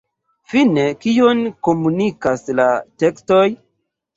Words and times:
Fine, 0.53 0.85
kion 1.03 1.43
komunikas 1.67 2.49
la 2.61 2.67
tekstoj? 3.05 3.47